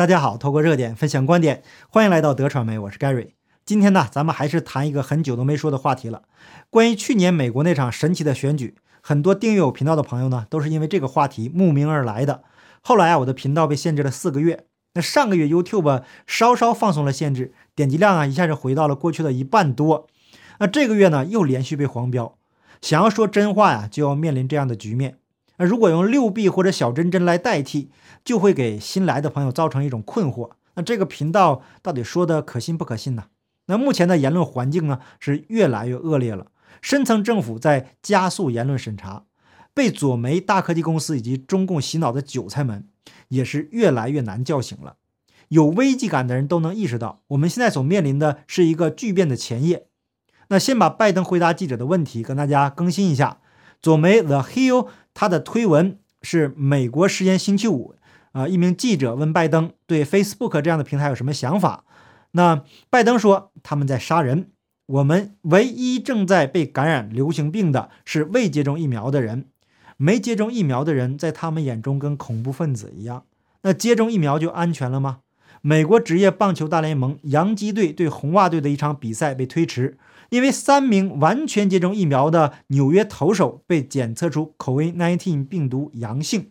[0.00, 3.32] 大家好，透过热点分享观点，欢迎来到德传媒，我是 Gary。
[3.66, 6.22] 今天呢，咱们还是谈一个很久都没说的话题了，
[6.70, 8.74] 关于去年美国那场神奇的选举。
[9.02, 12.42] 很多订阅我频道的朋友呢，都是因为这个话题慕名而来的。
[12.80, 14.64] 后来啊，我的频道被限制了四个月。
[14.94, 20.06] 那上个月 YouTube 稍稍放松了限制，点击量啊一下就回到了过去的一半多。
[20.60, 22.38] 那这个月呢，又连续被黄标。
[22.80, 25.18] 想要说真话呀，就要面临这样的局面。
[25.60, 27.90] 那如果用六 B 或者小真真来代替，
[28.24, 30.52] 就会给新来的朋友造成一种困惑。
[30.74, 33.24] 那这个频道到底说的可信不可信呢？
[33.66, 36.46] 那目前的言论环境呢，是越来越恶劣了。
[36.80, 39.24] 深层政府在加速言论审查，
[39.74, 42.86] 被左媒、大科技公司以及中共洗脑的韭菜们，
[43.28, 44.96] 也是越来越难叫醒了。
[45.48, 49.88] 有危机感的人都能意识到，我们现在所面临的是一个巨变的前夜。
[50.48, 53.40] 那先把拜登回答记者的问题跟大家更新一下。
[53.82, 57.94] 左媒 The Hill 他的推文是美国时间星期五，
[58.32, 61.84] 啊，一名记者问拜登对 Facebook 这样的平台有什么想法。
[62.32, 64.50] 那拜登说他们在杀人。
[64.86, 69.46] 我们唯一正在被感染流行病的是未接种疫苗的人，
[69.96, 73.22] 没接种疫苗的人在他们眼中跟恐怖分子一样。
[73.62, 75.20] 那接种疫苗就安全了吗？
[75.62, 79.96] 美国职业棒球大联盟洋基队对红袜队的一场比赛被推迟，
[80.30, 86.50] 因为三名完全接种疫苗的纽约投手被检测出 COVID-19 病毒阳性。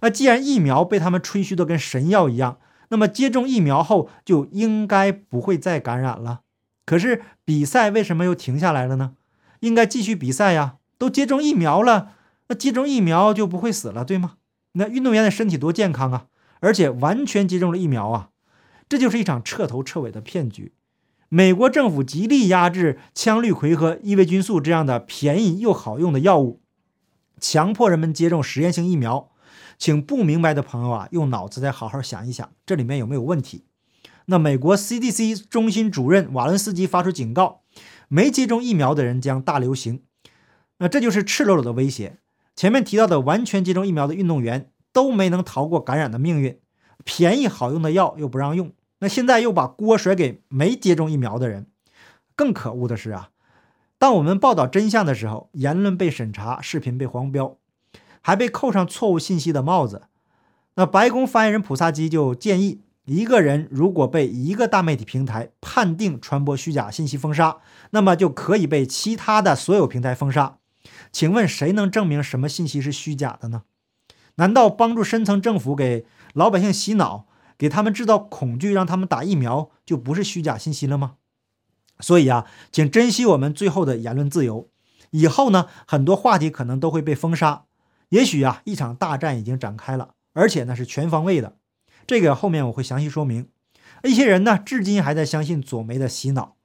[0.00, 2.58] 那既然疫苗被他们吹嘘的跟神药一样，
[2.90, 6.40] 那么接种疫苗后就应该不会再感染了。
[6.84, 9.12] 可是比赛为什么又停下来了呢？
[9.60, 12.14] 应该继续比赛呀，都接种疫苗了，
[12.48, 14.34] 那接种疫苗就不会死了，对吗？
[14.72, 16.26] 那运动员的身体多健康啊，
[16.58, 18.30] 而且完全接种了疫苗啊，
[18.88, 20.72] 这就是一场彻头彻尾的骗局。
[21.34, 26.60] 美国政府极力压制羟氯喹和伊维菌素这样的便宜又好用的药物，
[27.40, 29.30] 强迫人们接种实验性疫苗。
[29.78, 33.64] 请不明白的朋友啊，用脑子再好好想一想，这里面有没有问题？
[34.26, 37.62] 那美国 CDC 中心主任瓦伦斯基发出警告，
[38.08, 40.02] 没接种疫苗的人将大流行。
[40.80, 42.18] 那这就是赤裸裸的威胁。
[42.54, 46.58] 前面提到的完全接种疫苗的运动员都没能逃过感染的命运，
[47.02, 48.70] 便宜好用的药又不让用，
[49.02, 51.66] 那现在又把锅甩给没接种疫苗的人。
[52.36, 53.30] 更可恶的是啊，
[53.98, 57.56] 当我们报道真相的时候，言论被审查，视频被黄标，
[58.20, 60.02] 还被扣上错误信息的帽子。
[60.76, 62.80] 那白宫发言人普萨基就建议。
[63.04, 67.56] 一个人如果被一个大媒体平台判定传播虚假信息封杀，
[67.90, 70.58] 那么就可以被其他的所有平台封杀。
[71.10, 73.64] 请问谁能证明什么信息是虚假的呢？
[74.36, 77.26] 难道帮助深层政府给老百姓洗脑，
[77.62, 81.14] 给他们制造恐惧，让他们打疫苗就不是虚假信息了吗？
[82.00, 84.68] 所以啊，请珍惜我们最后的言论自由。
[85.10, 87.66] 以后呢，很多话题可能都会被封杀。
[88.08, 91.56] 也许啊，一场大战已经展开了，而且呢是全方位的。
[92.04, 93.46] 这个后面我会详细说明。
[94.02, 96.56] 一些人呢，至今还在相信左媒的洗脑。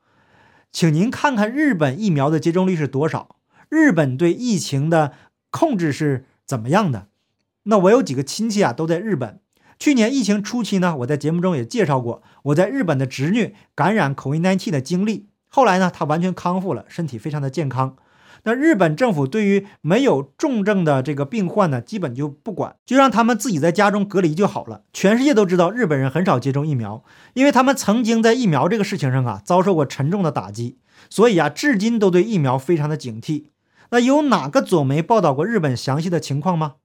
[0.71, 3.35] 请您看看日本疫苗的接种率是多少？
[3.69, 5.13] 日本对疫情的
[5.51, 7.09] 控制是怎么样的？
[7.65, 9.39] 那我有几个亲戚啊，都在日本。
[9.79, 15.29] 去年疫情初期呢，我在节目中也介绍过我在日本的侄女感染 COVID-19 的经历。
[15.49, 17.95] 后来呢，她完全康复了，身体非常的健康。
[18.43, 24.83] 那日本政府对于没有重症的这个病患呢，基本就不管，就让他们自己在家中隔离就好了。
[24.93, 30.77] 全世界都知道日本人很少接种疫苗，因为他们曾经在疫苗这个事情上啊遭受过沉重的打击，
[31.09, 33.47] 所以啊至今都对疫苗非常的警惕。
[33.89, 36.75] 那有哪个左媒报道过日本详细的情况吗？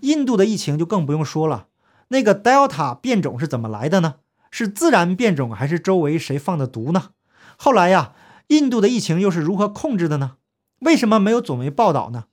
[0.00, 1.66] 印度的疫情就更不用说了，
[2.14, 4.14] 那个 Delta 变种是怎么来的呢？
[4.52, 7.10] 是自然变种还是周围谁放的毒呢？
[7.56, 8.12] 后来呀，
[8.46, 10.36] 印度的疫情又是如何控制的呢？
[10.78, 12.26] 为什么没有左媒报道呢？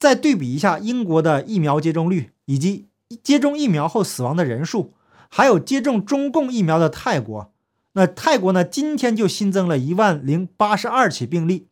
[0.00, 2.88] 再对比一下英国的疫苗接种率，以及
[3.22, 4.94] 接种疫苗后死亡的人数，
[5.28, 7.52] 还有接种中共疫苗的泰国，
[7.92, 8.64] 那泰国呢？
[8.64, 11.68] 今天就新增了一万零八十二起病例。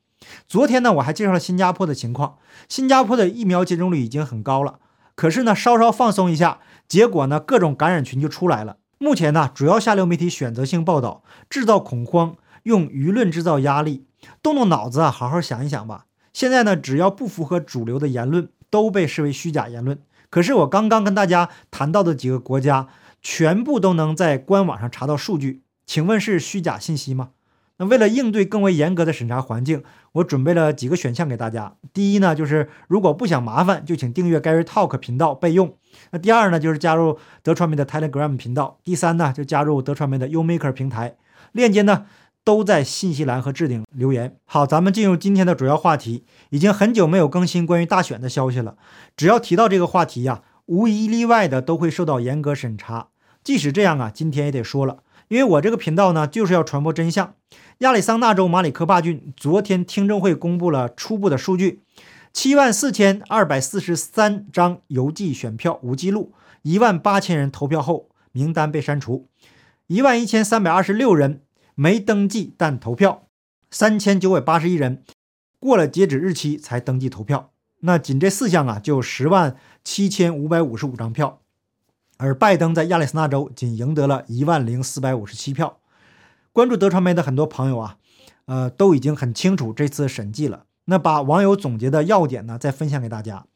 [0.47, 2.37] 昨天呢，我还介绍了新加坡的情况，
[2.69, 4.79] 新加坡的疫苗接种率已经很高了。
[5.21, 8.79] 可是呢，稍稍放松一下，结果呢，各种感染群就出来了。
[8.97, 14.07] 目前呢，主要下流媒体选择性报道，制造恐慌，用舆论制造压力。
[14.43, 16.07] 动动脑子啊，好好想一想吧。
[16.33, 20.01] 现在呢，只要不符合主流的言论，都被视为虚假言论。
[20.31, 22.89] 可是我刚刚跟大家谈到的几个国家，
[23.21, 27.33] 全部都能在官网上查到数据，请问是虚假信息吗？
[27.81, 29.83] 那为了应对更为严格的审查环境，
[30.13, 31.75] 我准备了几个选项给大家。
[31.95, 35.75] 第一呢，就是如果不想麻烦，就请订阅 Gary Talk 频道备用。
[36.11, 38.79] 那第二呢，就是加入德传媒的 Telegram 频道。
[38.85, 41.17] 第三呢，就加入德传媒的 Umaker 平台，
[41.53, 42.05] 链接呢。
[42.43, 44.35] 都在信息栏和置顶留言。
[44.47, 46.25] 好，咱们进入今天的主要话题。
[46.49, 48.77] 已经很久没有更新关于大选的消息了。
[49.15, 53.09] 只要提到这个话题呀，无一例外的都会受到严格审查。
[53.45, 57.35] 即使这样啊，今天也得说了，因为我这个频道呢就是要传播真相。
[57.79, 61.83] 亚利桑那州马里科帕郡昨天听证会公布了初步的数据：
[62.33, 66.33] 七万四千二百四十三张邮寄选票无记录，
[66.63, 69.29] 一万八千人投票后名单被删除，
[69.87, 71.43] 一万一千三百二十六人
[71.77, 73.29] 没登记但投票，
[73.71, 75.05] 三千九百八十一人
[75.61, 77.53] 过了截止日期才登记投票。
[77.83, 81.41] 那仅这四项啊，就十万七千五百五十五张票，
[82.23, 85.79] 而拜登在亚利桑那州仅赢得了一万零四百五十七票。
[86.53, 87.97] 关注德传媒的很多朋友啊，
[88.45, 90.65] 呃，都已经很清楚这次审计了。
[90.85, 93.47] 那把网友总结的要点呢，再分享给大家。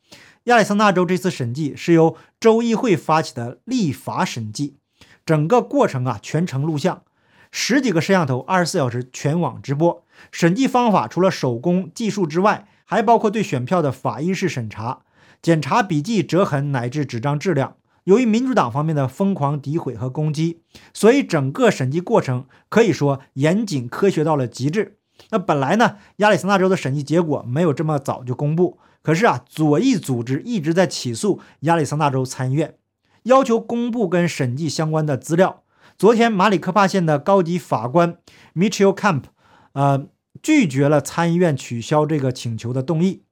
[0.45, 4.79] 亚利桑那州这次审计是由州议会发起的立法审计，
[5.27, 7.03] 整个过程啊全程录像，
[7.51, 10.03] 十几个摄像头，二十四小时全网直播。
[10.33, 15.01] 审计方法除了手工技术之外，还包括对选票的法医式审查、
[15.43, 17.77] 检查笔记折痕乃至纸张质量。
[18.05, 20.63] 由于民主党方面的疯狂诋毁和攻击，
[20.93, 24.99] 所以整个审计过程可以说严谨科学到了极致。
[25.31, 32.75] 那本来呢，亚利桑那州的审计结果没有这么早就公布，可是啊，左翼组织一直在起诉亚利桑那州参议院，
[33.25, 35.63] 要求公布跟审计相关的资料。
[35.97, 38.17] 昨天，马里科帕县的高级法官
[38.55, 39.23] Mitchell Camp，
[39.73, 40.07] 呃，
[40.43, 43.24] 拒绝了参议院取消这个请求的动议。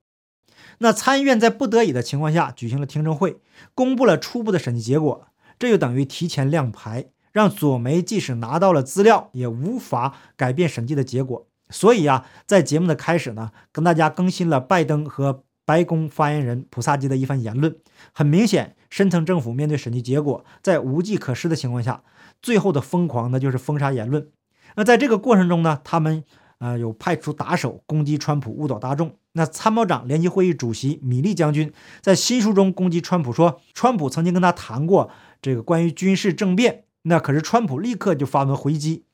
[0.79, 3.37] 那参议院在不得已的情况下举行了听证会，
[3.75, 5.27] 公布了初步的审计结果，
[5.59, 11.47] 这就等于提前亮牌，让左媒即使拿到了资料，也无法改变审计的结果。
[11.71, 17.77] 所以啊，在节目的开始呢，跟大家更新了拜登和白宫发言人普萨基的一番言论。
[18.13, 22.03] 很明显，深层政府面对审计结果在无计可施的情况下，
[22.43, 24.29] 最后的疯狂呢就是封杀言论。
[24.75, 26.25] 那在这个过程中呢，他们。
[26.63, 29.17] 啊，有派出打手攻击川普，误导大众。
[29.33, 35.11] 那参谋长联席会议主席米利将军在新书中攻击川普，说川普曾经跟他谈过
[35.41, 36.85] 这个关于军事政变。
[37.03, 39.05] 那可是川普立刻就发文回击。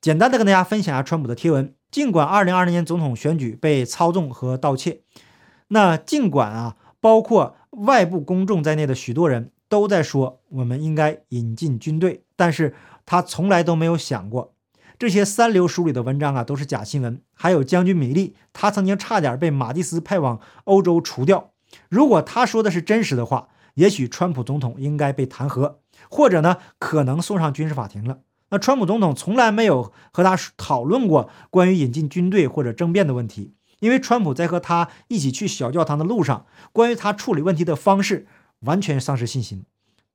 [0.00, 1.74] 简单的跟大家分享一下川普的贴文。
[1.90, 5.02] 尽管2020年总统选举被操纵和盗窃，
[5.68, 14.54] 那尽管啊，包括外部公众在内的许多人都在说我们应该引进军队，但是他从来都没有想过。
[14.98, 17.20] 这些三流书里的文章啊，都是假新闻。
[17.34, 21.50] 还有将军米利，他曾经差点被马蒂斯派往欧洲除掉。
[21.88, 25.76] 如果他说的是真实的话，也许川普总统应该被弹劾，
[26.08, 28.20] 或者呢，可能送上军事法庭了。
[28.48, 38.26] 那川普总统从来没有和他讨论过关于引进军队或者政变的问题，因为川普在和他一起去小教堂的路上，关于他处理问题的方式，
[38.60, 39.64] 完全丧失信心。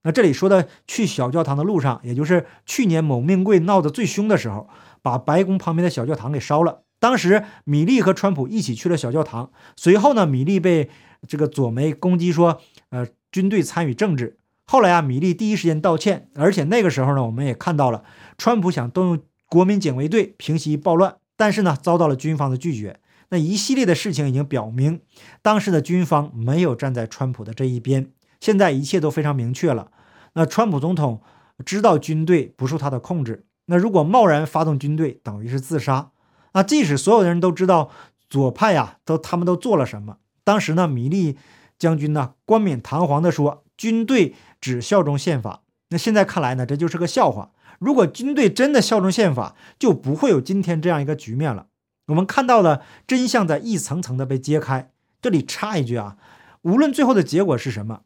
[0.03, 4.67] 那这里说的去小教堂的路上，也就是去年某命贵闹得最凶的时候，
[5.01, 6.83] 把白宫旁边的小教堂给烧了。
[6.99, 9.51] 当时米利和川普一起去了小教堂。
[9.75, 10.89] 随后呢，米利被
[11.27, 14.37] 这个左媒攻击说，呃，军队参与政治。
[14.65, 18.03] 后来啊，米利第一时间道歉，而且那个时候呢，我们也看到了，
[18.37, 22.99] 川普想动用国民警卫队平息暴乱，但是呢，遭到了军方的拒绝。
[23.29, 25.01] 那一系列的事情已经表明，
[25.41, 28.11] 当时的军方没有站在川普的这一边。
[28.41, 29.91] 现在一切都非常明确了。
[30.33, 31.21] 那川普总统
[31.65, 36.11] 知道军队不受他的控制，那如果贸然发动军队，等于是自杀。
[36.53, 37.89] 那即使所有的人都知道
[38.29, 40.17] 左派呀，都他们都做了什么？
[40.43, 41.37] 当时呢，米利
[41.77, 45.61] 将军呢冠冕堂皇地说，军队只效忠宪法。
[45.89, 47.51] 那现在看来呢，这就是个笑话。
[47.79, 51.67] 如果军队真的效忠宪法，就不会有今天这样一个局面了。
[52.07, 54.91] 我们看到了真相在一层层的被揭开。
[55.21, 56.17] 这里插一句啊，
[56.63, 58.01] 无论最后的结果是什么。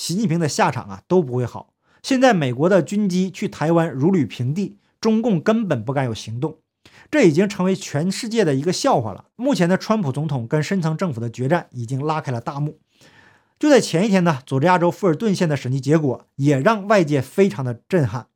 [0.00, 1.74] 习近平的下场啊都不会好。
[2.02, 6.56] 现在美国的军机去台湾如履平地，中共根本不敢有行动，
[7.10, 9.26] 这已经成为全世界的一个笑话了。
[9.36, 12.78] 目前的川普总统跟深层政府的决战已经拉开了大幕。
[13.58, 18.28] 就在前一天呢，佐治亚州富尔顿县的审计结果也让外界非常的震撼。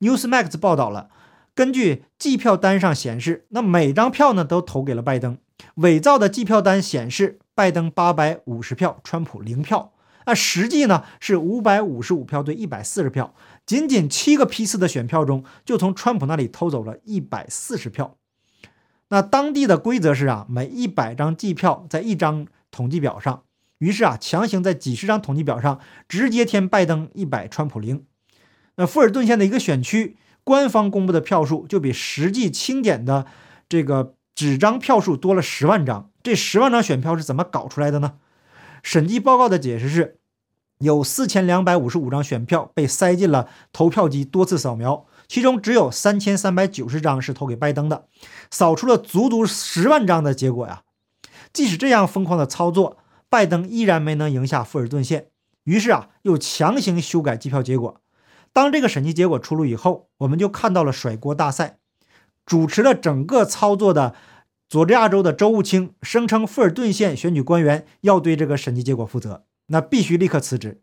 [0.00, 1.08] Newsmax 报道了，
[1.54, 5.38] 根据计票单上显示，那每张票呢都投给了拜登。
[5.76, 9.94] 伪造的计票单显示，拜登八百五十票，川普零票。
[10.28, 18.18] 那实际呢是五百五十五票对一百四十票，仅仅七个批次的选票中，就从川普那里偷走了一百四十票。
[19.08, 23.44] 那当地的规则是啊，每一百张计票在一张统计表上，
[23.78, 28.04] 于是啊，强行在几十张统计表上直接填拜登一百，川普零。
[28.76, 33.24] 那富尔顿县的一个选区，官方公布的票数就比实际清点的
[33.66, 36.10] 这个纸张票数多了十万张。
[36.22, 38.16] 这十万张选票是怎么搞出来的呢？
[38.82, 40.18] 审计报告的解释是，
[40.78, 48.06] 有四千两百五十五张选票被塞进了投票机多次扫描，其中只有三千三百九十张是投给拜登的，
[48.50, 50.82] 扫出了足足十万张的结果呀！
[51.52, 55.28] 即使这样疯狂的操作，拜登依然没能赢下富尔顿县，
[55.64, 58.00] 于是啊，又强行修改计票结果。
[58.52, 61.78] 当这个审计结果出炉以后，我们就看到了甩锅大赛，
[62.46, 64.14] 主持了整个操作的
[64.68, 70.82] 佐治亚州的州务卿声称，富尔顿县选举官员要对这个审计结果负责，那必须立刻辞职。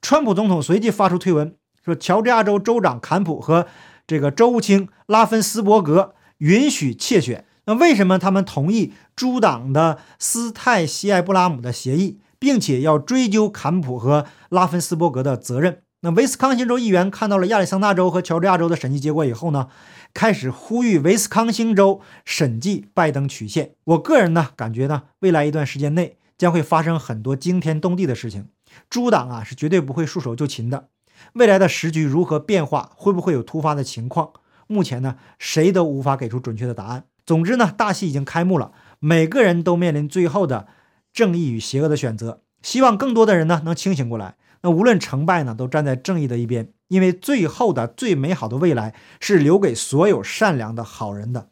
[0.00, 1.54] 川普总统随即发出推文
[1.84, 3.66] 说，乔治亚州州长坎普和
[4.06, 7.44] 这个州务卿拉芬斯伯格允许窃选。
[7.66, 15.82] 那为什么他们同意诸党的斯泰西埃布拉姆的协议，并且要追究坎普和拉芬斯伯格的责任？
[16.04, 19.68] 那威斯康星州议员看到了亚利桑那州和乔治亚州的审计结果以后呢，
[20.12, 23.74] 开始呼吁威斯康星州审计拜登曲线。
[23.84, 28.48] 我个人呢感觉呢，未来一段时间内将会发生很多惊天动地的事情。
[28.90, 30.88] 诸党啊是绝对不会束手就擒的。
[31.34, 34.32] 未来的时局如何变化，会不会有突发的情况？
[34.66, 37.04] 目前呢，谁都无法给出准确的答案。
[37.24, 40.66] 总之呢，大戏已经开幕了，每个人都面临最后的
[41.12, 42.40] 正义与邪恶的选择。
[42.60, 44.34] 希望更多的人呢能清醒过来。
[44.62, 51.48] 那无论成败呢，都站在正义的一边，因为最后的最美好的未来是留给所有善良的好人的。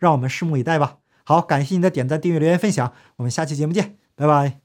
[0.00, 0.98] 让我们拭目以待吧。
[1.24, 4.63] 好，感谢你的点赞、订阅、留言、分享，我们下期节目见，拜拜。